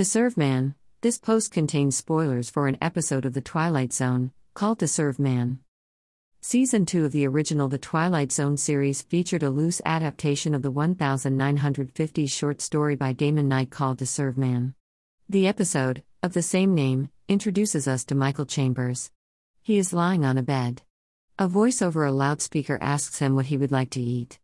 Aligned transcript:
To 0.00 0.04
serve 0.06 0.38
man, 0.38 0.76
this 1.02 1.18
post 1.18 1.52
contains 1.52 1.94
spoilers 1.94 2.48
for 2.48 2.68
an 2.68 2.78
episode 2.80 3.26
of 3.26 3.34
The 3.34 3.42
Twilight 3.42 3.92
Zone, 3.92 4.32
called 4.54 4.78
To 4.78 4.88
Serve 4.88 5.18
Man. 5.18 5.58
Season 6.40 6.86
2 6.86 7.04
of 7.04 7.12
the 7.12 7.26
original 7.26 7.68
The 7.68 7.76
Twilight 7.76 8.32
Zone 8.32 8.56
series 8.56 9.02
featured 9.02 9.42
a 9.42 9.50
loose 9.50 9.82
adaptation 9.84 10.54
of 10.54 10.62
the 10.62 10.70
1950 10.70 12.26
short 12.28 12.62
story 12.62 12.96
by 12.96 13.12
Damon 13.12 13.46
Knight 13.46 13.68
called 13.68 13.98
To 13.98 14.06
Serve 14.06 14.38
Man. 14.38 14.72
The 15.28 15.46
episode, 15.46 16.02
of 16.22 16.32
the 16.32 16.40
same 16.40 16.74
name, 16.74 17.10
introduces 17.28 17.86
us 17.86 18.02
to 18.06 18.14
Michael 18.14 18.46
Chambers. 18.46 19.10
He 19.60 19.76
is 19.76 19.92
lying 19.92 20.24
on 20.24 20.38
a 20.38 20.42
bed. 20.42 20.80
A 21.38 21.46
voice 21.46 21.82
over 21.82 22.06
a 22.06 22.10
loudspeaker 22.10 22.78
asks 22.80 23.18
him 23.18 23.34
what 23.34 23.44
he 23.52 23.58
would 23.58 23.70
like 23.70 23.90
to 23.90 24.00
eat. 24.00 24.38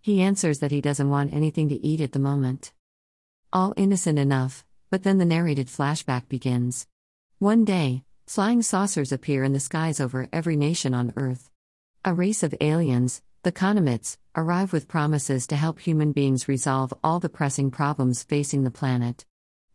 He 0.00 0.22
answers 0.22 0.60
that 0.60 0.70
he 0.70 0.80
doesn't 0.80 1.10
want 1.10 1.34
anything 1.34 1.68
to 1.70 1.84
eat 1.84 2.00
at 2.00 2.12
the 2.12 2.20
moment. 2.20 2.72
All 3.52 3.74
innocent 3.76 4.16
enough, 4.16 4.64
but 4.90 5.04
then 5.04 5.18
the 5.18 5.24
narrated 5.24 5.68
flashback 5.68 6.28
begins. 6.28 6.86
One 7.38 7.64
day, 7.64 8.04
flying 8.26 8.60
saucers 8.60 9.12
appear 9.12 9.44
in 9.44 9.52
the 9.52 9.60
skies 9.60 10.00
over 10.00 10.28
every 10.32 10.56
nation 10.56 10.92
on 10.92 11.12
Earth. 11.16 11.50
A 12.04 12.12
race 12.12 12.42
of 12.42 12.54
aliens, 12.60 13.22
the 13.42 13.52
Conomites, 13.52 14.18
arrive 14.36 14.72
with 14.72 14.88
promises 14.88 15.46
to 15.46 15.56
help 15.56 15.80
human 15.80 16.12
beings 16.12 16.48
resolve 16.48 16.92
all 17.02 17.20
the 17.20 17.28
pressing 17.28 17.70
problems 17.70 18.22
facing 18.22 18.64
the 18.64 18.70
planet. 18.70 19.24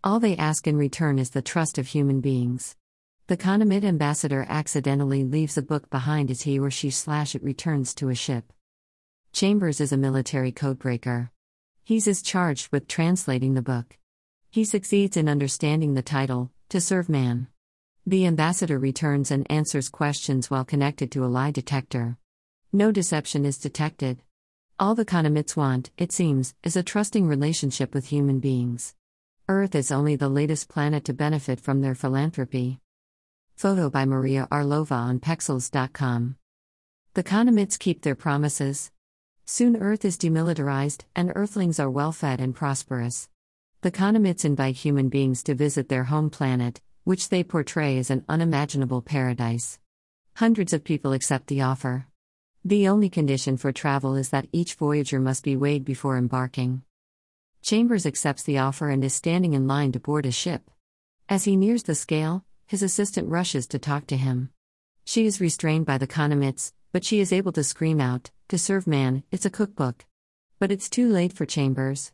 All 0.03 0.19
they 0.19 0.37
ask 0.37 0.67
in 0.67 0.77
return 0.77 1.17
is 1.17 1.31
the 1.31 1.41
trust 1.41 1.77
of 1.77 1.87
human 1.87 2.21
beings. 2.21 2.75
The 3.27 3.37
Conomite 3.37 3.83
ambassador 3.83 4.45
accidentally 4.47 5.23
leaves 5.23 5.57
a 5.57 5.63
book 5.63 5.89
behind 5.89 6.29
as 6.29 6.43
he 6.43 6.59
or 6.59 6.69
she 6.69 6.91
slash 6.91 7.33
it 7.33 7.43
returns 7.43 7.95
to 7.95 8.09
a 8.09 8.15
ship. 8.15 8.53
Chambers 9.33 9.81
is 9.81 9.91
a 9.91 9.97
military 9.97 10.51
codebreaker. 10.51 11.29
He's 11.83 12.05
is 12.05 12.21
charged 12.21 12.71
with 12.71 12.87
translating 12.87 13.55
the 13.55 13.63
book. 13.63 13.97
He 14.55 14.63
succeeds 14.63 15.17
in 15.17 15.27
understanding 15.27 15.95
the 15.95 16.01
title, 16.01 16.49
To 16.69 16.79
Serve 16.79 17.09
Man. 17.09 17.47
The 18.07 18.25
ambassador 18.25 18.79
returns 18.79 19.29
and 19.29 19.45
answers 19.51 19.89
questions 19.89 20.49
while 20.49 20.63
connected 20.63 21.11
to 21.11 21.25
a 21.25 21.27
lie 21.27 21.51
detector. 21.51 22.15
No 22.71 22.89
deception 22.89 23.43
is 23.45 23.57
detected. 23.57 24.21
All 24.79 24.95
the 24.95 25.03
Conomites 25.03 25.57
want, 25.57 25.91
it 25.97 26.13
seems, 26.13 26.55
is 26.63 26.77
a 26.77 26.83
trusting 26.83 27.27
relationship 27.27 27.93
with 27.93 28.05
human 28.05 28.39
beings. 28.39 28.95
Earth 29.49 29.75
is 29.75 29.91
only 29.91 30.15
the 30.15 30.29
latest 30.29 30.69
planet 30.69 31.03
to 31.03 31.13
benefit 31.13 31.59
from 31.59 31.81
their 31.81 31.93
philanthropy. 31.93 32.79
Photo 33.57 33.89
by 33.89 34.05
Maria 34.05 34.47
Orlova 34.49 34.93
on 34.93 35.19
Pexels.com. 35.19 36.37
The 37.13 37.23
Conomites 37.23 37.77
keep 37.77 38.03
their 38.03 38.15
promises. 38.15 38.89
Soon 39.43 39.75
Earth 39.75 40.05
is 40.05 40.17
demilitarized, 40.17 41.01
and 41.13 41.33
Earthlings 41.35 41.77
are 41.77 41.89
well 41.89 42.13
fed 42.13 42.39
and 42.39 42.55
prosperous. 42.55 43.27
The 43.85 43.91
Conomites 43.91 44.43
invite 44.43 44.77
human 44.77 45.09
beings 45.09 45.43
to 45.43 45.53
visit 45.53 45.89
their 45.89 46.05
home 46.05 46.31
planet, 46.31 46.81
which 47.03 47.29
they 47.29 47.43
portray 47.43 47.99
as 47.99 48.09
an 48.09 48.25
unimaginable 48.27 49.03
paradise. 49.03 49.77
Hundreds 50.37 50.73
of 50.73 50.83
people 50.83 51.13
accept 51.13 51.45
the 51.45 51.61
offer. 51.61 52.07
The 52.63 52.87
only 52.87 53.11
condition 53.11 53.57
for 53.57 53.71
travel 53.71 54.15
is 54.15 54.29
that 54.29 54.47
each 54.51 54.73
voyager 54.73 55.19
must 55.19 55.43
be 55.43 55.55
weighed 55.55 55.85
before 55.85 56.17
embarking. 56.17 56.81
Chambers 57.61 58.07
accepts 58.07 58.41
the 58.41 58.57
offer 58.57 58.89
and 58.89 59.03
is 59.03 59.13
standing 59.13 59.53
in 59.53 59.67
line 59.67 59.91
to 59.91 59.99
board 59.99 60.25
a 60.25 60.31
ship. 60.31 60.71
As 61.29 61.43
he 61.43 61.55
nears 61.55 61.83
the 61.83 61.93
scale, 61.93 62.43
his 62.65 62.81
assistant 62.81 63.29
rushes 63.29 63.67
to 63.67 63.77
talk 63.77 64.07
to 64.07 64.17
him. 64.17 64.49
She 65.03 65.27
is 65.27 65.39
restrained 65.39 65.85
by 65.85 65.99
the 65.99 66.07
Conomites, 66.07 66.73
but 66.91 67.05
she 67.05 67.19
is 67.19 67.31
able 67.31 67.51
to 67.51 67.63
scream 67.63 68.01
out, 68.01 68.31
To 68.47 68.57
serve 68.57 68.87
man, 68.87 69.21
it's 69.29 69.45
a 69.45 69.51
cookbook. 69.51 70.05
But 70.57 70.71
it's 70.71 70.89
too 70.89 71.07
late 71.07 71.33
for 71.33 71.45
Chambers. 71.45 72.13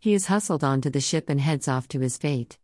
He 0.00 0.14
is 0.14 0.26
hustled 0.26 0.62
onto 0.62 0.90
the 0.90 1.00
ship 1.00 1.28
and 1.28 1.40
heads 1.40 1.66
off 1.66 1.88
to 1.88 1.98
his 1.98 2.16
fate. 2.16 2.56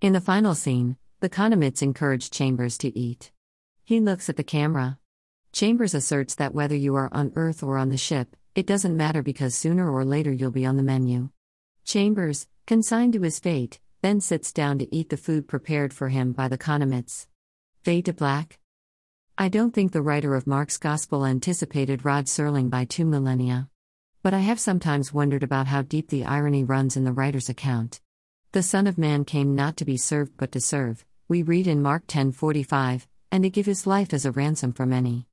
In 0.00 0.12
the 0.12 0.20
final 0.20 0.54
scene, 0.54 0.96
the 1.18 1.28
Conomites 1.28 1.82
encourage 1.82 2.30
Chambers 2.30 2.78
to 2.78 2.96
eat. 2.96 3.32
He 3.84 3.98
looks 3.98 4.28
at 4.28 4.36
the 4.36 4.44
camera. 4.44 4.98
Chambers 5.52 5.92
asserts 5.92 6.36
that 6.36 6.54
whether 6.54 6.76
you 6.76 6.94
are 6.94 7.08
on 7.12 7.32
Earth 7.34 7.64
or 7.64 7.78
on 7.78 7.88
the 7.88 7.96
ship, 7.96 8.36
it 8.54 8.66
doesn't 8.66 8.96
matter 8.96 9.22
because 9.22 9.56
sooner 9.56 9.90
or 9.90 10.04
later 10.04 10.32
you'll 10.32 10.52
be 10.52 10.64
on 10.64 10.76
the 10.76 10.82
menu. 10.84 11.30
Chambers, 11.84 12.46
consigned 12.66 13.14
to 13.14 13.22
his 13.22 13.40
fate, 13.40 13.80
then 14.00 14.20
sits 14.20 14.52
down 14.52 14.78
to 14.78 14.94
eat 14.94 15.08
the 15.08 15.16
food 15.16 15.48
prepared 15.48 15.92
for 15.92 16.10
him 16.10 16.32
by 16.32 16.46
the 16.46 16.58
Conomites. 16.58 17.26
Fade 17.82 18.04
to 18.04 18.12
black? 18.12 18.60
I 19.36 19.48
don't 19.48 19.74
think 19.74 19.90
the 19.90 20.02
writer 20.02 20.36
of 20.36 20.46
Mark's 20.46 20.78
Gospel 20.78 21.26
anticipated 21.26 22.04
Rod 22.04 22.26
Serling 22.26 22.70
by 22.70 22.84
two 22.84 23.04
millennia. 23.04 23.68
But 24.22 24.34
I 24.34 24.38
have 24.38 24.60
sometimes 24.60 25.12
wondered 25.12 25.42
about 25.42 25.66
how 25.66 25.82
deep 25.82 26.08
the 26.08 26.24
irony 26.24 26.62
runs 26.62 26.96
in 26.96 27.02
the 27.02 27.12
writer's 27.12 27.48
account. 27.48 28.00
The 28.52 28.62
Son 28.62 28.86
of 28.86 28.96
Man 28.96 29.24
came 29.24 29.56
not 29.56 29.76
to 29.78 29.84
be 29.84 29.96
served 29.96 30.36
but 30.36 30.52
to 30.52 30.60
serve, 30.60 31.04
we 31.26 31.42
read 31.42 31.66
in 31.66 31.82
Mark 31.82 32.06
10:45, 32.06 33.08
and 33.32 33.42
to 33.42 33.50
give 33.50 33.66
his 33.66 33.84
life 33.84 34.14
as 34.14 34.24
a 34.24 34.30
ransom 34.30 34.72
for 34.72 34.86
many. 34.86 35.26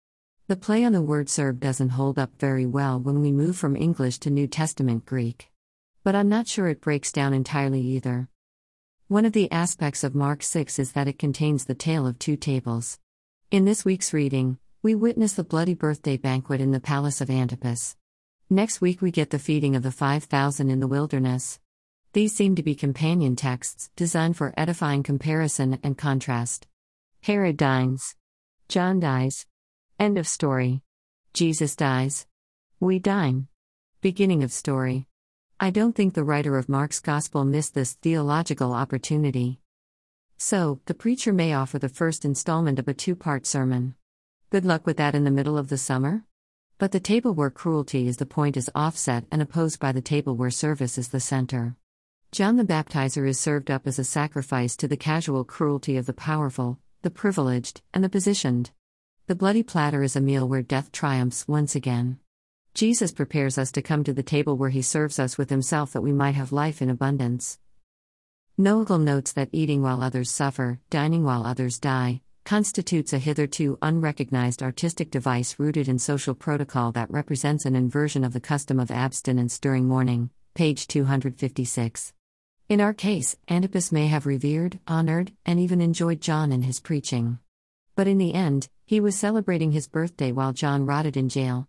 The 0.47 0.55
play 0.55 0.83
on 0.83 0.93
the 0.93 1.03
word 1.03 1.29
serve 1.29 1.59
doesn't 1.59 1.89
hold 1.89 2.17
up 2.17 2.31
very 2.39 2.65
well 2.65 2.99
when 2.99 3.21
we 3.21 3.31
move 3.31 3.55
from 3.55 3.75
English 3.75 4.17
to 4.19 4.31
New 4.31 4.47
Testament 4.47 5.05
Greek. 5.05 5.51
But 6.03 6.15
I'm 6.15 6.27
not 6.27 6.47
sure 6.47 6.67
it 6.67 6.81
breaks 6.81 7.11
down 7.11 7.31
entirely 7.31 7.81
either. 7.81 8.27
One 9.07 9.25
of 9.25 9.33
the 9.33 9.51
aspects 9.51 10.03
of 10.03 10.15
Mark 10.15 10.41
6 10.41 10.79
is 10.79 10.93
that 10.93 11.07
it 11.07 11.19
contains 11.19 11.65
the 11.65 11.75
tale 11.75 12.07
of 12.07 12.17
two 12.17 12.37
tables. 12.37 12.97
In 13.51 13.65
this 13.65 13.85
week's 13.85 14.13
reading, 14.13 14.57
we 14.81 14.95
witness 14.95 15.33
the 15.33 15.43
bloody 15.43 15.75
birthday 15.75 16.17
banquet 16.17 16.59
in 16.59 16.71
the 16.71 16.79
palace 16.79 17.21
of 17.21 17.29
Antipas. 17.29 17.95
Next 18.51 18.81
week, 18.81 18.99
we 18.99 19.11
get 19.11 19.29
the 19.29 19.37
feeding 19.37 19.75
of 19.75 19.83
the 19.83 19.91
5,000 19.91 20.71
in 20.71 20.79
the 20.79 20.87
wilderness. 20.87 21.59
These 22.13 22.35
seem 22.35 22.55
to 22.55 22.63
be 22.63 22.73
companion 22.73 23.35
texts, 23.35 23.91
designed 23.95 24.37
for 24.37 24.55
edifying 24.57 25.03
comparison 25.03 25.77
and 25.83 25.95
contrast. 25.95 26.65
Herod 27.21 27.57
dines. 27.57 28.15
John 28.67 28.99
dies. 28.99 29.45
End 29.99 30.17
of 30.17 30.27
story. 30.27 30.81
Jesus 31.31 31.75
dies. 31.75 32.25
We 32.79 32.97
dine. 32.97 33.49
Beginning 34.01 34.41
of 34.41 34.51
story. 34.51 35.05
I 35.59 35.69
don't 35.69 35.93
think 35.93 36.15
the 36.15 36.23
writer 36.23 36.57
of 36.57 36.67
Mark's 36.67 36.99
Gospel 36.99 37.45
missed 37.45 37.75
this 37.75 37.93
theological 37.93 38.73
opportunity. 38.73 39.59
So, 40.39 40.79
the 40.87 40.95
preacher 40.95 41.33
may 41.33 41.53
offer 41.53 41.77
the 41.77 41.87
first 41.87 42.25
installment 42.25 42.79
of 42.79 42.87
a 42.87 42.95
two 42.95 43.15
part 43.15 43.45
sermon. 43.45 43.93
Good 44.49 44.65
luck 44.65 44.87
with 44.87 44.97
that 44.97 45.13
in 45.13 45.23
the 45.23 45.29
middle 45.29 45.57
of 45.57 45.69
the 45.69 45.77
summer? 45.77 46.23
But 46.79 46.93
the 46.93 47.01
table 47.01 47.33
where 47.33 47.49
cruelty 47.49 48.07
is 48.07 48.15
the 48.17 48.25
point 48.25 48.55
is 48.55 48.71
offset 48.73 49.25
and 49.33 49.41
opposed 49.41 49.81
by 49.81 49.91
the 49.91 50.01
table 50.01 50.37
where 50.37 50.49
service 50.49 50.97
is 50.97 51.09
the 51.09 51.19
center. 51.19 51.75
John 52.31 52.55
the 52.55 52.63
Baptizer 52.63 53.27
is 53.27 53.37
served 53.37 53.69
up 53.69 53.85
as 53.85 53.99
a 53.99 54.05
sacrifice 54.05 54.77
to 54.77 54.87
the 54.87 54.95
casual 54.95 55.43
cruelty 55.43 55.97
of 55.97 56.05
the 56.05 56.13
powerful, 56.13 56.79
the 57.01 57.09
privileged, 57.09 57.81
and 57.93 58.01
the 58.01 58.07
positioned. 58.07 58.71
The 59.27 59.35
bloody 59.35 59.61
platter 59.61 60.03
is 60.03 60.15
a 60.15 60.21
meal 60.21 60.47
where 60.47 60.61
death 60.61 60.93
triumphs 60.93 61.49
once 61.49 61.75
again. 61.75 62.17
Jesus 62.73 63.11
prepares 63.11 63.57
us 63.57 63.73
to 63.73 63.81
come 63.81 64.05
to 64.05 64.13
the 64.13 64.23
table 64.23 64.55
where 64.55 64.69
he 64.69 64.81
serves 64.81 65.19
us 65.19 65.37
with 65.37 65.49
himself 65.49 65.91
that 65.91 66.01
we 66.01 66.13
might 66.13 66.35
have 66.35 66.53
life 66.53 66.81
in 66.81 66.89
abundance. 66.89 67.59
Noegel 68.57 69.01
notes 69.01 69.33
that 69.33 69.49
eating 69.51 69.81
while 69.81 70.01
others 70.01 70.31
suffer, 70.31 70.79
dining 70.89 71.25
while 71.25 71.45
others 71.45 71.77
die, 71.77 72.21
constitutes 72.49 73.13
a 73.13 73.19
hitherto 73.19 73.77
unrecognized 73.83 74.63
artistic 74.63 75.11
device 75.11 75.59
rooted 75.59 75.87
in 75.87 75.99
social 75.99 76.33
protocol 76.33 76.91
that 76.91 77.11
represents 77.11 77.63
an 77.63 77.75
inversion 77.75 78.23
of 78.23 78.33
the 78.33 78.39
custom 78.39 78.79
of 78.79 78.89
abstinence 78.89 79.59
during 79.59 79.87
mourning. 79.87 80.31
Page 80.55 80.87
256. 80.87 82.11
In 82.67 82.81
our 82.81 82.91
case, 82.91 83.37
Antipas 83.51 83.91
may 83.91 84.07
have 84.07 84.25
revered, 84.25 84.79
honored, 84.87 85.31
and 85.45 85.59
even 85.59 85.79
enjoyed 85.79 86.21
John 86.21 86.51
and 86.51 86.65
his 86.65 86.79
preaching. 86.79 87.37
But 87.95 88.07
in 88.07 88.17
the 88.17 88.33
end, 88.33 88.67
he 88.83 88.99
was 88.99 89.15
celebrating 89.15 89.71
his 89.71 89.87
birthday 89.87 90.31
while 90.31 90.51
John 90.51 90.87
rotted 90.87 91.15
in 91.15 91.29
jail. 91.29 91.67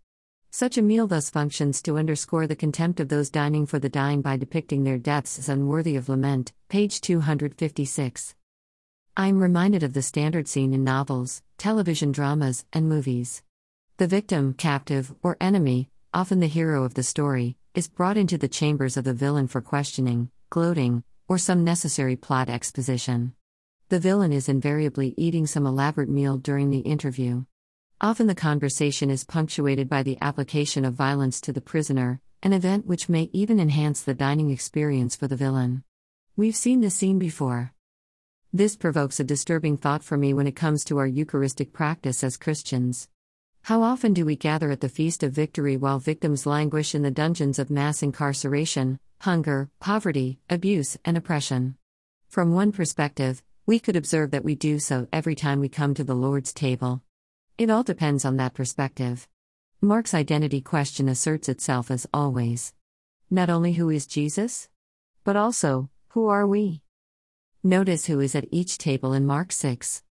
Such 0.51 0.79
a 0.79 0.83
meal 0.83 1.07
thus 1.07 1.29
functions 1.29 1.83
to 1.83 1.99
underscore 1.99 2.47
the 2.47 2.57
contempt 2.57 3.01
of 3.01 3.11
those 3.11 3.29
dining 3.29 3.67
for 3.67 3.79
the 3.79 3.91
dying 3.91 4.23
by 4.23 4.39
depicting 4.39 4.85
their 4.85 4.97
deaths 4.97 5.39
as 5.39 5.51
unworthy 5.51 5.97
of 5.97 6.09
lament. 6.09 6.55
Page 6.71 7.03
256. 7.03 8.35
I'm 9.21 9.39
reminded 9.39 9.83
of 9.83 9.93
the 9.93 10.01
standard 10.01 10.49
scene 10.49 10.73
in 10.73 10.83
novels, 10.83 11.43
television 11.59 12.11
dramas, 12.11 12.65
and 12.73 12.89
movies. 12.89 13.43
The 13.99 14.07
victim, 14.07 14.55
captive, 14.55 15.15
or 15.23 15.37
enemy, 15.43 15.91
often 16.15 16.41
the 16.41 16.47
hero 16.47 16.85
of 16.85 16.95
the 16.95 17.03
story, 17.03 17.59
is 17.75 17.87
brought 17.87 18.17
into 18.17 18.39
the 18.39 18.49
chambers 18.49 18.97
of 18.97 19.05
the 19.05 19.13
villain 19.13 19.47
for 19.47 19.61
questioning, 19.61 20.31
gloating, 20.49 21.05
or 21.29 21.37
some 21.37 21.65
necessary 21.65 22.17
plot 22.17 22.49
exposition. 22.49 23.35
The 23.91 24.01
villain 24.01 24.33
is 24.33 24.49
invariably 24.49 25.13
eating 25.19 25.47
some 25.47 25.67
elaborate 25.67 26.09
meal 26.09 26.39
during 26.39 26.71
the 26.71 26.79
interview. 26.79 27.45
Often 28.01 28.27
the 28.27 28.35
conversation 28.35 29.11
is 29.11 29.25
punctuated 29.25 29.87
by 29.87 30.03
the 30.03 30.17
application 30.23 30.87
of 30.87 30.95
violence 30.95 31.43
to 31.43 31.53
the 31.53 31.61
prisoner, 31.61 32.23
an 32.43 32.55
event 32.55 32.87
which 32.87 33.11
may 33.11 33.29
even 33.35 33.61
enhance 33.61 34.01
the 34.01 34.15
dining 34.15 34.51
experience 34.51 35.15
for 35.15 35.29
the 35.29 35.37
villain. 35.37 35.85
We've 36.39 36.57
seen 36.57 36.81
this 36.81 36.95
scene 36.95 37.19
before. 37.19 37.75
This 38.53 38.75
provokes 38.75 39.21
a 39.21 39.25
disturbing 39.25 39.77
thought 39.77 40.03
for 40.03 40.17
me 40.17 40.35
when 40.35 40.49
it 40.49 40.57
comes 40.57 40.83
to 40.85 40.99
our 40.99 41.07
Eucharistic 41.07 41.73
practice 41.73 42.25
as 42.25 42.37
Christians. 42.37 43.09
How 43.63 43.83
often 43.83 44.13
do 44.13 44.27
we 44.27 44.35
gather 44.35 44.73
at 44.73 44.81
the 44.81 44.89
Feast 44.89 45.23
of 45.23 45.31
Victory 45.31 45.77
while 45.77 46.01
victims 46.01 46.47
languish 46.47 46.93
in 46.93 47.03
the 47.03 47.13
dungeons 47.13 47.61
of 47.61 47.71
mass 47.71 48.03
incarceration, 48.03 48.99
hunger, 49.21 49.71
poverty, 49.79 50.41
abuse, 50.51 50.97
and 51.05 51.17
oppression? 51.17 51.77
From 52.27 52.53
one 52.53 52.73
perspective, 52.73 53.41
we 53.67 53.79
could 53.79 53.95
observe 53.95 54.33
that 54.33 54.43
we 54.43 54.57
do 54.57 54.81
so 54.81 55.07
every 55.13 55.37
time 55.37 55.61
we 55.61 55.69
come 55.69 55.95
to 55.95 56.03
the 56.03 56.17
Lord's 56.17 56.53
table. 56.53 57.03
It 57.57 57.71
all 57.71 57.85
depends 57.85 58.25
on 58.25 58.37
that 58.39 58.55
perspective. 58.55 59.29
Mark's 59.81 60.13
identity 60.13 60.61
question 60.61 61.09
asserts 61.09 61.49
itself 61.49 61.89
as 61.89 62.09
always. 62.13 62.75
Not 63.31 63.49
only 63.49 63.75
who 63.75 63.91
is 63.91 64.09
Jesus, 64.09 64.69
but 65.23 65.37
also, 65.37 65.89
who 66.09 66.27
are 66.27 66.49
we? 66.49 66.83
Notice 67.63 68.07
who 68.07 68.21
is 68.21 68.35
at 68.35 68.49
each 68.51 68.79
table 68.79 69.13
in 69.13 69.27
Mark 69.27 69.53
6. 69.53 70.03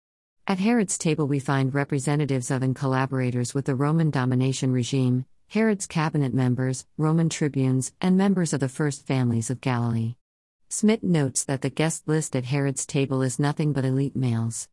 At 0.45 0.59
Herod's 0.59 0.99
table, 0.99 1.27
we 1.27 1.39
find 1.39 1.73
representatives 1.73 2.51
of 2.51 2.61
and 2.61 2.75
collaborators 2.75 3.55
with 3.55 3.65
the 3.65 3.73
Roman 3.73 4.11
domination 4.11 4.71
regime, 4.71 5.25
Herod's 5.47 5.87
cabinet 5.87 6.31
members, 6.31 6.85
Roman 6.95 7.27
tribunes, 7.27 7.91
and 7.99 8.15
members 8.15 8.53
of 8.53 8.59
the 8.59 8.69
first 8.69 9.07
families 9.07 9.49
of 9.49 9.61
Galilee. 9.61 10.15
Smith 10.69 11.01
notes 11.01 11.43
that 11.43 11.63
the 11.63 11.71
guest 11.71 12.07
list 12.07 12.35
at 12.35 12.45
Herod's 12.45 12.85
table 12.85 13.23
is 13.23 13.39
nothing 13.39 13.73
but 13.73 13.83
elite 13.83 14.15
males. 14.15 14.67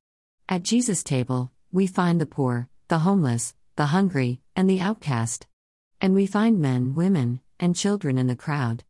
At 0.47 0.63
Jesus' 0.63 1.03
table, 1.03 1.53
we 1.73 1.87
find 1.87 2.21
the 2.21 2.27
poor, 2.27 2.69
the 2.89 2.99
homeless, 2.99 3.55
the 3.77 3.87
hungry, 3.87 4.43
and 4.55 4.69
the 4.69 4.81
outcast. 4.81 5.47
And 6.03 6.15
we 6.15 6.27
find 6.27 6.61
men, 6.61 6.95
women, 6.95 7.41
and 7.59 7.75
children 7.75 8.19
in 8.19 8.27
the 8.27 8.37
crowd. 8.37 8.85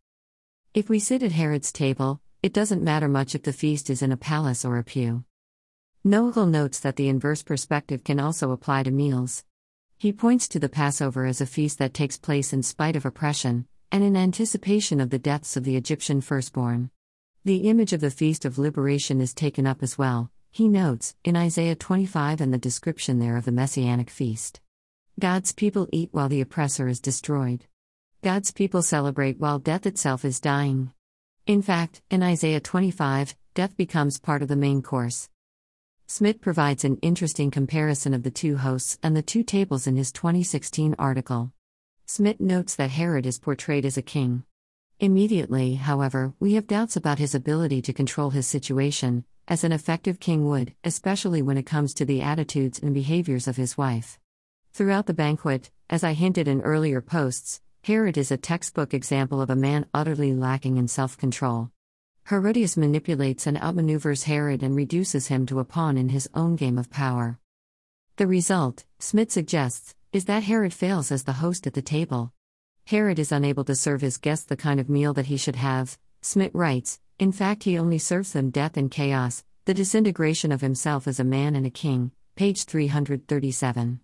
If 0.73 0.89
we 0.89 0.99
sit 0.99 1.23
at 1.23 1.31
Herod's 1.31 1.71
table, 1.71 2.19
it 2.43 2.53
doesn't 2.53 2.83
matter 2.83 3.07
much 3.07 3.35
if 3.35 3.43
the 3.43 3.53
feast 3.53 3.89
is 3.89 4.01
in 4.01 4.11
a 4.11 4.17
palace 4.17 4.63
or 4.63 4.77
a 4.77 4.83
pew. 4.83 5.23
Noegel 6.05 6.49
notes 6.49 6.79
that 6.79 6.95
the 6.95 7.09
inverse 7.09 7.43
perspective 7.43 8.03
can 8.03 8.19
also 8.19 8.51
apply 8.51 8.83
to 8.83 8.91
meals. 8.91 9.43
He 9.97 10.13
points 10.13 10.47
to 10.49 10.59
the 10.59 10.69
Passover 10.69 11.25
as 11.25 11.41
a 11.41 11.45
feast 11.45 11.79
that 11.79 11.93
takes 11.93 12.17
place 12.17 12.53
in 12.53 12.61
spite 12.63 12.95
of 12.95 13.05
oppression, 13.05 13.67
and 13.91 14.03
in 14.03 14.15
anticipation 14.15 15.01
of 15.01 15.09
the 15.09 15.19
deaths 15.19 15.57
of 15.57 15.63
the 15.63 15.75
Egyptian 15.75 16.21
firstborn. 16.21 16.91
The 17.43 17.69
image 17.69 17.93
of 17.93 18.01
the 18.01 18.11
Feast 18.11 18.45
of 18.45 18.59
Liberation 18.59 19.21
is 19.21 19.33
taken 19.33 19.65
up 19.65 19.81
as 19.81 19.97
well, 19.97 20.31
he 20.51 20.67
notes, 20.67 21.15
in 21.23 21.35
Isaiah 21.35 21.75
25 21.75 22.41
and 22.41 22.53
the 22.53 22.57
description 22.57 23.19
there 23.19 23.37
of 23.37 23.45
the 23.45 23.51
Messianic 23.51 24.09
feast. 24.09 24.61
God's 25.19 25.51
people 25.51 25.87
eat 25.91 26.09
while 26.11 26.29
the 26.29 26.41
oppressor 26.41 26.87
is 26.87 26.99
destroyed. 26.99 27.65
God's 28.21 28.51
people 28.51 28.81
celebrate 28.81 29.39
while 29.39 29.59
death 29.59 29.85
itself 29.85 30.23
is 30.25 30.39
dying. 30.39 30.91
In 31.47 31.61
fact, 31.61 32.01
in 32.09 32.23
Isaiah 32.23 32.59
25, 32.59 33.33
death 33.53 33.77
becomes 33.77 34.19
part 34.19 34.41
of 34.41 34.49
the 34.49 34.57
main 34.57 34.81
course. 34.81 35.29
Smith 36.05 36.41
provides 36.41 36.83
an 36.83 36.97
interesting 36.97 37.51
comparison 37.51 38.13
of 38.13 38.23
the 38.23 38.31
two 38.31 38.57
hosts 38.57 38.99
and 39.01 39.15
the 39.15 39.21
two 39.21 39.43
tables 39.43 39.87
in 39.87 39.95
his 39.95 40.11
2016 40.11 40.93
article. 40.99 41.53
Smith 42.05 42.41
notes 42.41 42.75
that 42.75 42.89
Herod 42.89 43.25
is 43.25 43.39
portrayed 43.39 43.85
as 43.85 43.95
a 43.95 44.01
king. 44.01 44.43
Immediately, 44.99 45.75
however, 45.75 46.33
we 46.37 46.55
have 46.55 46.67
doubts 46.67 46.97
about 46.97 47.17
his 47.17 47.33
ability 47.33 47.81
to 47.83 47.93
control 47.93 48.31
his 48.31 48.45
situation, 48.45 49.23
as 49.47 49.63
an 49.63 49.71
effective 49.71 50.19
king 50.19 50.49
would, 50.49 50.73
especially 50.83 51.41
when 51.41 51.57
it 51.57 51.65
comes 51.65 51.93
to 51.93 52.03
the 52.03 52.21
attitudes 52.21 52.77
and 52.77 52.93
behaviors 52.93 53.47
of 53.47 53.55
his 53.55 53.77
wife. 53.77 54.19
Throughout 54.73 55.05
the 55.05 55.13
banquet, 55.13 55.71
as 55.89 56.03
I 56.03 56.11
hinted 56.11 56.49
in 56.49 56.59
earlier 56.59 56.99
posts, 56.99 57.61
Herod 57.87 58.17
is 58.17 58.31
a 58.31 58.35
textbook 58.35 58.93
example 58.93 59.39
of 59.39 59.49
a 59.49 59.55
man 59.55 59.85
utterly 59.93 60.33
lacking 60.33 60.75
in 60.75 60.89
self 60.89 61.17
control. 61.17 61.71
Herodias 62.27 62.75
manipulates 62.75 63.47
and 63.47 63.55
outmaneuvers 63.55 64.23
Herod 64.23 64.61
and 64.61 64.75
reduces 64.75 65.27
him 65.27 65.45
to 65.45 65.61
a 65.61 65.63
pawn 65.63 65.97
in 65.97 66.09
his 66.09 66.27
own 66.33 66.57
game 66.57 66.77
of 66.77 66.89
power. 66.89 67.39
The 68.17 68.27
result, 68.27 68.83
Smith 68.99 69.31
suggests, 69.31 69.95
is 70.11 70.25
that 70.25 70.43
Herod 70.43 70.73
fails 70.73 71.13
as 71.13 71.23
the 71.23 71.39
host 71.39 71.65
at 71.65 71.75
the 71.75 71.81
table. 71.81 72.33
Herod 72.87 73.19
is 73.19 73.31
unable 73.31 73.63
to 73.63 73.73
serve 73.73 74.01
his 74.01 74.17
guests 74.17 74.43
the 74.43 74.57
kind 74.57 74.81
of 74.81 74.89
meal 74.89 75.13
that 75.13 75.27
he 75.27 75.37
should 75.37 75.55
have, 75.55 75.97
Smith 76.21 76.51
writes, 76.53 76.99
in 77.19 77.31
fact, 77.31 77.63
he 77.63 77.79
only 77.79 77.99
serves 77.99 78.33
them 78.33 78.49
death 78.49 78.75
and 78.75 78.91
chaos, 78.91 79.45
the 79.63 79.73
disintegration 79.73 80.51
of 80.51 80.59
himself 80.59 81.07
as 81.07 81.21
a 81.21 81.23
man 81.23 81.55
and 81.55 81.65
a 81.65 81.69
king, 81.69 82.11
page 82.35 82.65
337. 82.65 84.01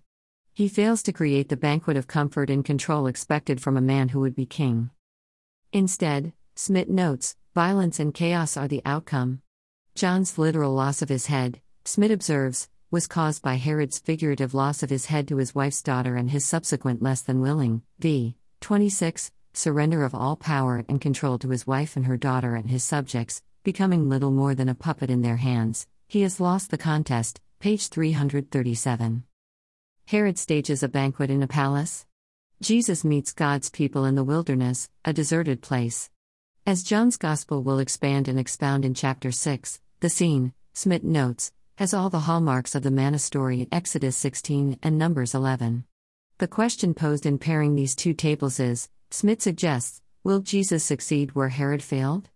He 0.56 0.68
fails 0.68 1.02
to 1.04 1.12
create 1.12 1.50
the 1.50 1.58
banquet 1.58 1.98
of 1.98 2.06
comfort 2.06 2.52
and 2.52 2.64
control 2.64 3.08
expected 3.08 3.60
from 3.60 3.76
a 3.76 3.82
man 3.82 4.10
who 4.10 4.20
would 4.20 4.36
be 4.36 4.46
king. 4.46 4.92
Instead, 5.72 6.34
Smith 6.56 6.90
notes, 6.90 7.36
Violence 7.56 8.00
and 8.00 8.14
chaos 8.14 8.56
are 8.56 8.68
the 8.68 8.82
outcome. 8.86 9.42
John's 9.96 10.38
literal 10.38 10.74
loss 10.74 11.02
of 11.02 11.10
his 11.10 11.26
head, 11.28 11.60
Smith 11.86 12.12
observes, 12.12 12.70
was 12.92 13.08
caused 13.08 13.42
by 13.42 13.56
Herod's 13.56 13.98
figurative 13.98 14.54
loss 14.54 14.84
of 14.84 14.92
his 14.92 15.08
head 15.08 15.28
to 15.28 15.38
his 15.38 15.56
wife's 15.56 15.82
daughter 15.82 16.16
and 16.16 16.30
his 16.30 16.46
subsequent 16.46 17.02
less 17.02 17.22
than 17.22 17.42
willing, 17.42 17.82
v. 18.00 18.36
26, 18.62 19.32
surrender 19.54 20.04
of 20.04 20.14
all 20.14 20.36
power 20.36 20.86
and 20.88 21.02
control 21.02 21.40
to 21.40 21.50
his 21.50 21.66
wife 21.66 21.96
and 21.96 22.06
her 22.06 22.18
daughter 22.18 22.56
and 22.56 22.70
his 22.70 22.84
subjects, 22.84 23.42
becoming 23.64 24.08
little 24.08 24.32
more 24.32 24.54
than 24.54 24.70
a 24.70 24.76
puppet 24.76 25.10
in 25.10 25.24
their 25.24 25.38
hands. 25.38 25.88
He 26.08 26.22
has 26.22 26.40
lost 26.40 26.70
the 26.70 26.78
contest, 26.78 27.42
page 27.60 27.88
337. 27.88 29.24
Herod 30.06 30.38
stages 30.38 30.84
a 30.84 30.90
banquet 30.90 31.30
in 31.30 31.42
a 31.42 31.48
palace. 31.48 32.06
Jesus 32.62 33.04
meets 33.04 33.32
God's 33.32 33.70
people 33.70 34.06
in 34.06 34.16
the 34.16 34.24
wilderness, 34.24 34.90
a 35.06 35.14
deserted 35.14 35.62
place. 35.62 36.10
As 36.66 36.84
John's 36.84 37.18
Gospel 37.18 37.64
will 37.64 37.80
expand 37.80 38.28
and 38.28 38.40
expound 38.40 38.86
in 38.86 38.94
chapter 38.94 39.32
6, 39.32 39.82
the 40.02 40.10
scene, 40.10 40.54
Smith 40.74 41.04
notes, 41.04 41.52
has 41.78 41.94
all 41.94 42.10
the 42.10 42.22
hallmarks 42.22 42.76
of 42.76 42.84
the 42.84 42.92
manna 42.92 43.18
story 43.18 43.62
in 43.62 43.68
Exodus 43.72 44.16
16 44.18 44.78
and 44.84 44.98
Numbers 44.98 45.34
11. 45.34 45.86
The 46.38 46.48
question 46.48 46.94
posed 46.94 47.26
in 47.26 47.38
pairing 47.38 47.76
these 47.76 47.96
two 47.96 48.14
tables 48.14 48.60
is 48.60 48.90
Smith 49.10 49.42
suggests, 49.42 50.02
will 50.24 50.40
Jesus 50.40 50.84
succeed 50.84 51.34
where 51.34 51.50
Herod 51.50 51.82
failed? 51.82 52.30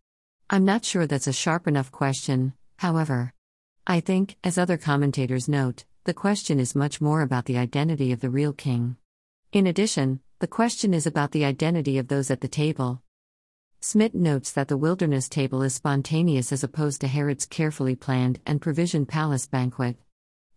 I'm 0.50 0.66
not 0.66 0.86
sure 0.86 1.06
that's 1.06 1.28
a 1.28 1.34
sharp 1.34 1.68
enough 1.68 1.92
question, 1.92 2.54
however. 2.78 3.34
I 3.86 4.00
think, 4.00 4.38
as 4.44 4.58
other 4.58 4.78
commentators 4.78 5.48
note, 5.48 5.86
the 6.08 6.14
question 6.14 6.58
is 6.58 6.74
much 6.74 7.02
more 7.02 7.22
about 7.22 7.44
the 7.44 7.58
identity 7.58 8.14
of 8.14 8.22
the 8.22 8.30
real 8.30 8.54
king. 8.54 8.96
In 9.52 9.68
addition, 9.68 10.22
the 10.40 10.48
question 10.48 10.94
is 10.94 11.06
about 11.06 11.34
the 11.34 11.44
identity 11.44 11.98
of 11.98 12.08
those 12.08 12.32
at 12.32 12.40
the 12.40 12.48
table. 12.48 13.02
Smith 13.82 14.16
notes 14.16 14.54
that 14.54 14.70
the 14.70 14.78
wilderness 14.78 15.28
table 15.28 15.62
is 15.62 15.76
spontaneous 15.76 16.54
as 16.54 16.64
opposed 16.64 17.02
to 17.02 17.10
Herod's 17.10 17.46
carefully 17.46 17.94
planned 17.94 18.40
and 18.46 18.62
provisioned 18.62 19.10
palace 19.10 19.48
banquet. 19.48 19.98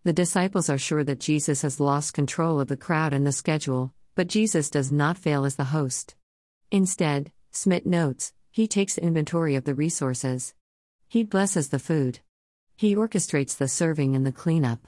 The 0.05 0.13
disciples 0.13 0.69
are 0.69 0.77
sure 0.77 1.03
that 1.03 1.19
Jesus 1.19 1.63
has 1.63 1.81
lost 1.81 2.13
control 2.13 2.61
of 2.61 2.69
the 2.69 2.77
crowd 2.77 3.11
and 3.11 3.27
the 3.27 3.33
schedule, 3.33 3.93
but 4.15 4.29
Jesus 4.29 4.69
does 4.69 4.89
not 4.89 5.17
fail 5.17 5.43
as 5.43 5.57
the 5.57 5.65
host. 5.65 6.15
Instead, 6.71 7.29
Smith 7.51 7.85
notes, 7.85 8.31
he 8.51 8.69
takes 8.69 8.97
inventory 8.97 9.55
of 9.55 9.65
the 9.65 9.75
resources. 9.75 10.53
He 11.09 11.25
blesses 11.25 11.67
the 11.67 11.77
food. 11.77 12.21
He 12.77 12.95
orchestrates 12.95 13.57
the 13.57 13.67
serving 13.67 14.15
and 14.15 14.25
the 14.25 14.31
cleanup. 14.31 14.87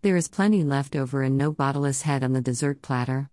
There 0.00 0.16
is 0.16 0.28
plenty 0.28 0.62
left 0.62 0.94
over 0.94 1.24
and 1.24 1.36
no 1.36 1.52
bottleless 1.52 2.02
head 2.02 2.22
on 2.22 2.32
the 2.32 2.40
dessert 2.40 2.82
platter. 2.82 3.30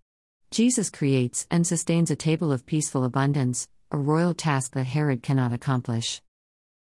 Jesus 0.50 0.90
creates 0.90 1.46
and 1.48 1.64
sustains 1.64 2.10
a 2.10 2.16
table 2.16 2.50
of 2.50 2.66
peaceful 2.66 3.04
abundance, 3.04 3.68
a 3.92 3.96
royal 3.96 4.34
task 4.34 4.72
that 4.72 4.86
Herod 4.86 5.22
cannot 5.22 5.52
accomplish. 5.52 6.22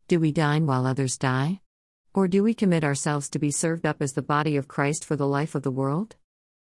Do 0.06 0.20
we 0.20 0.30
dine 0.30 0.66
while 0.66 0.86
others 0.86 1.18
die? 1.18 1.60
Or 2.14 2.28
do 2.28 2.44
we 2.44 2.54
commit 2.54 2.84
ourselves 2.84 3.28
to 3.30 3.40
be 3.40 3.50
served 3.50 3.84
up 3.84 4.00
as 4.00 4.12
the 4.12 4.22
body 4.22 4.56
of 4.56 4.68
Christ 4.68 5.04
for 5.04 5.16
the 5.16 5.26
life 5.26 5.56
of 5.56 5.64
the 5.64 5.72
world? 5.72 6.14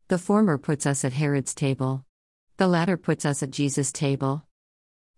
The 0.08 0.18
former 0.18 0.58
puts 0.58 0.86
us 0.86 1.04
at 1.04 1.12
Herod's 1.12 1.54
table. 1.54 2.06
The 2.56 2.68
latter 2.68 2.96
puts 2.96 3.26
us 3.26 3.44
at 3.44 3.52
Jesus' 3.52 3.92
table. 3.92 4.46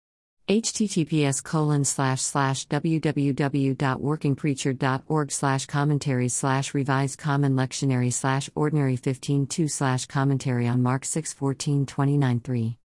https 0.48 1.44
colon 1.44 1.84
slash 1.84 2.22
slash 2.22 2.70
www.workingpreacher.org 2.70 5.32
slash 5.32 5.66
commentaries 5.66 6.34
slash 6.34 6.74
revised 6.74 7.20
common 7.20 7.58
lectionary 7.58 8.14
slash 8.14 8.50
ordinary 8.56 8.96
15 8.96 9.50
slash 9.68 10.06
commentary 10.06 10.70
on 10.70 10.82
Mark 10.82 11.04
6 11.04 11.34
14 11.34 11.86
29 11.86 12.40
3. 12.40 12.78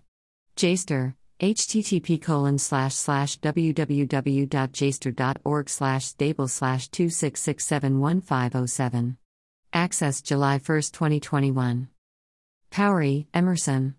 JSTOR, 0.57 1.13
http 1.39 2.19
colon 2.19 2.57
slash 2.57 2.95
slash 2.95 3.39
www.jstor.org 3.41 5.69
slash 5.69 6.05
stable 6.05 6.47
slash 6.47 6.89
26671507. 6.89 9.17
Access 9.73 10.21
July 10.21 10.53
1, 10.53 10.59
2021. 10.91 11.87
Powery, 12.71 13.27
Emerson. 13.33 13.95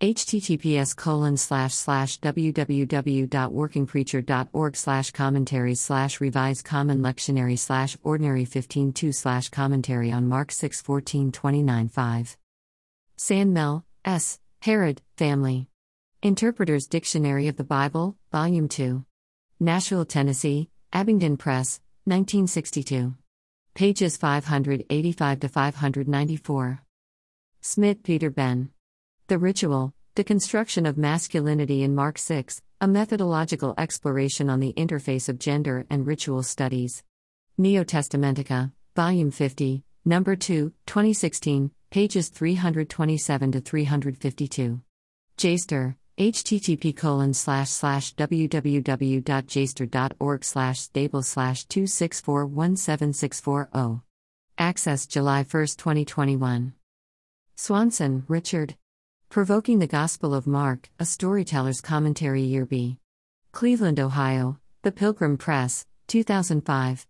Https 0.00 0.94
colon 0.94 1.36
slash 1.38 1.74
slash 1.74 2.20
www.workingpreacher.org 2.20 4.76
slash 4.76 5.10
commentaries 5.10 5.80
slash 5.80 6.20
revised 6.20 6.64
common 6.66 7.00
lectionary 7.00 7.58
slash 7.58 7.96
ordinary 8.02 8.44
15.2 8.44 9.14
slash 9.14 9.48
commentary 9.48 10.12
on 10.12 10.28
mark 10.28 10.52
6 10.52 10.82
14 10.82 11.32
29 11.32 11.88
5 11.88 12.36
sandmel 13.16 13.84
s. 14.04 14.38
Herod 14.60 15.00
family. 15.16 15.68
Interpreter's 16.22 16.86
dictionary 16.86 17.48
of 17.48 17.56
the 17.56 17.64
bible 17.64 18.18
volume 18.30 18.68
2 18.68 19.02
nashville 19.58 20.04
tennessee 20.04 20.68
abingdon 20.92 21.38
press 21.38 21.80
1962 22.04 23.14
pages 23.76 24.16
585 24.16 25.40
to 25.40 25.48
594 25.48 26.82
smith 27.60 28.02
peter 28.02 28.30
ben 28.30 28.70
the 29.28 29.38
Ritual, 29.38 29.92
The 30.14 30.22
Construction 30.22 30.86
of 30.86 30.96
Masculinity 30.96 31.82
in 31.82 31.96
Mark 31.96 32.16
6, 32.16 32.62
a 32.80 32.86
methodological 32.86 33.74
exploration 33.76 34.48
on 34.48 34.60
the 34.60 34.72
interface 34.74 35.28
of 35.28 35.40
gender 35.40 35.84
and 35.90 36.06
ritual 36.06 36.44
studies. 36.44 37.02
Neotestamentica, 37.58 38.70
Volume 38.94 39.32
50, 39.32 39.82
Number 40.04 40.36
2, 40.36 40.72
2016, 40.86 41.72
pages 41.90 42.28
327 42.28 43.50
to 43.50 43.60
352. 43.60 44.80
JSTOR, 45.36 45.96
http 46.18 46.96
colon 46.96 47.34
slash 47.34 47.68
slash 47.68 48.14
www.jstor.org 48.14 50.44
slash 50.44 50.80
stable 50.80 51.22
slash 51.22 51.66
2641764 51.66 54.00
Access 54.56 55.06
July 55.06 55.42
1, 55.42 55.46
2021. 55.76 56.72
Swanson, 57.56 58.24
Richard. 58.26 58.74
Provoking 59.28 59.80
the 59.80 59.86
Gospel 59.86 60.32
of 60.32 60.46
Mark, 60.46 60.88
a 60.98 61.04
Storyteller's 61.04 61.82
Commentary 61.82 62.40
Year 62.40 62.64
B. 62.64 62.96
Cleveland, 63.52 64.00
Ohio, 64.00 64.58
The 64.82 64.92
Pilgrim 64.92 65.36
Press, 65.36 65.84
2005. 66.06 67.04